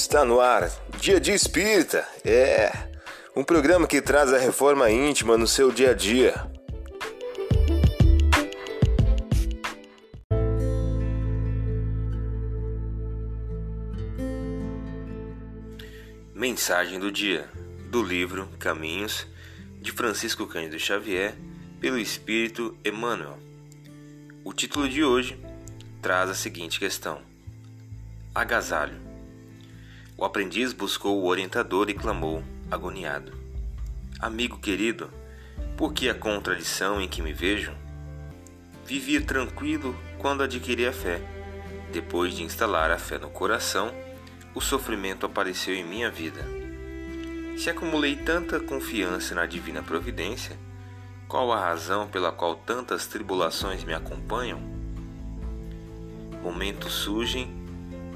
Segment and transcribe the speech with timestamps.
[0.00, 0.70] Está no ar,
[1.00, 2.06] Dia de Espírita.
[2.24, 2.70] É
[3.34, 6.34] um programa que traz a reforma íntima no seu dia a dia.
[16.32, 17.50] Mensagem do dia
[17.90, 19.26] do livro Caminhos
[19.80, 21.34] de Francisco Cândido Xavier
[21.80, 23.36] pelo Espírito Emmanuel.
[24.44, 25.36] O título de hoje
[26.00, 27.20] traz a seguinte questão:
[28.32, 29.07] Agasalho.
[30.20, 33.32] O aprendiz buscou o orientador e clamou, agoniado:
[34.18, 35.08] Amigo querido,
[35.76, 37.72] por que a contradição em que me vejo?
[38.84, 41.22] Vivia tranquilo quando adquiri a fé.
[41.92, 43.94] Depois de instalar a fé no coração,
[44.56, 46.44] o sofrimento apareceu em minha vida.
[47.56, 50.58] Se acumulei tanta confiança na divina providência,
[51.28, 54.58] qual a razão pela qual tantas tribulações me acompanham?
[56.42, 57.57] Momentos surgem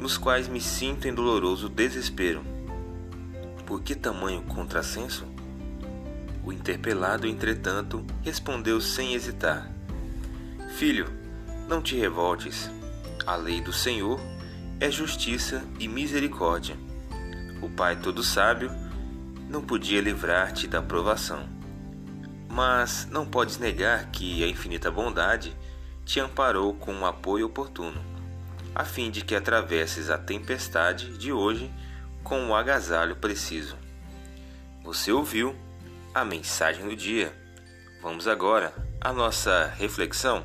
[0.02, 2.42] nos quais me sinto em doloroso desespero.
[3.64, 5.24] Por que tamanho contrassenso?
[6.44, 9.70] O interpelado, entretanto, respondeu sem hesitar:
[10.76, 11.06] Filho,
[11.68, 12.68] não te revoltes.
[13.24, 14.20] A lei do Senhor
[14.80, 16.76] é justiça e misericórdia.
[17.62, 18.72] O Pai todo sábio
[19.48, 21.48] não podia livrar-te da provação.
[22.50, 25.56] Mas não podes negar que a infinita bondade
[26.04, 28.11] te amparou com um apoio oportuno
[28.74, 31.70] a fim de que atravesses a tempestade de hoje
[32.22, 33.76] com o agasalho preciso.
[34.82, 35.54] Você ouviu
[36.14, 37.32] a mensagem do dia.
[38.00, 40.44] Vamos agora à nossa reflexão.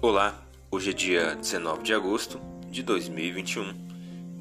[0.00, 0.40] Olá,
[0.70, 2.40] hoje é dia 19 de agosto
[2.70, 3.85] de 2021.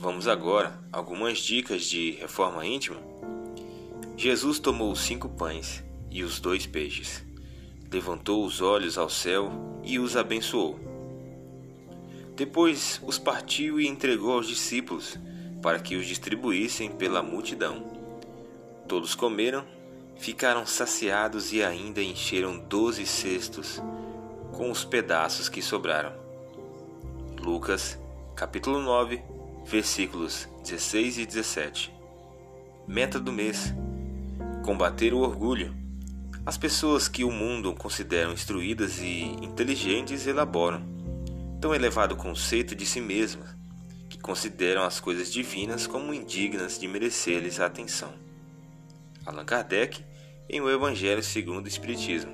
[0.06, 3.02] Vamos agora algumas dicas de reforma íntima.
[4.16, 7.26] Jesus tomou os cinco pães e os dois peixes,
[7.92, 9.52] levantou os olhos ao céu
[9.84, 10.80] e os abençoou.
[12.36, 15.18] Depois os partiu e entregou aos discípulos
[15.60, 17.84] para que os distribuíssem pela multidão.
[18.88, 19.66] Todos comeram,
[20.18, 23.82] ficaram saciados e ainda encheram doze cestos
[24.52, 26.14] com os pedaços que sobraram.
[27.42, 27.98] Lucas,
[28.36, 29.34] capítulo 9,
[29.66, 31.92] versículos 16 e 17.
[32.88, 33.74] Meta do mês:
[34.64, 35.76] combater o orgulho.
[36.46, 40.86] As pessoas que o mundo consideram instruídas e inteligentes elaboram
[41.60, 43.56] tão elevado conceito de si mesmas
[44.08, 48.14] que consideram as coisas divinas como indignas de merecer-lhes a atenção.
[49.26, 50.06] Allan Kardec,
[50.48, 52.32] em O Evangelho segundo o Espiritismo.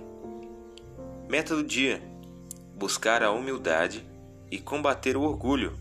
[1.30, 2.04] Meta do dia:
[2.76, 4.06] buscar a humildade
[4.52, 5.80] e combater o orgulho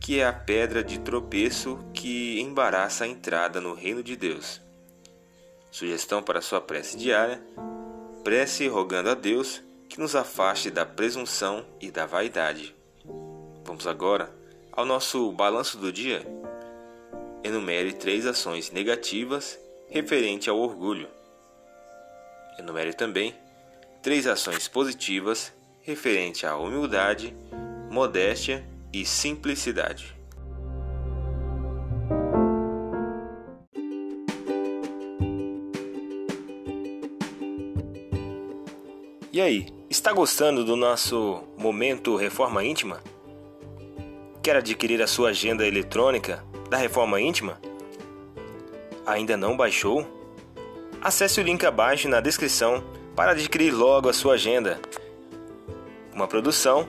[0.00, 4.60] que é a pedra de tropeço que embaraça a entrada no reino de Deus.
[5.70, 7.42] Sugestão para sua prece diária:
[8.24, 12.74] prece rogando a Deus que nos afaste da presunção e da vaidade.
[13.64, 14.32] Vamos agora
[14.72, 16.22] ao nosso balanço do dia.
[17.42, 19.58] Enumere três ações negativas
[19.88, 21.08] referente ao orgulho.
[22.58, 23.34] Enumere também
[24.02, 27.34] três ações positivas referente à humildade,
[27.90, 30.16] modéstia e simplicidade.
[39.30, 43.00] E aí, está gostando do nosso momento Reforma Íntima?
[44.42, 47.60] Quer adquirir a sua agenda eletrônica da Reforma Íntima?
[49.06, 50.06] Ainda não baixou?
[51.00, 52.82] Acesse o link abaixo na descrição
[53.14, 54.80] para adquirir logo a sua agenda.
[56.12, 56.88] Uma produção